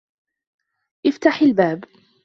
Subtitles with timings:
[1.05, 1.83] افتح الباب.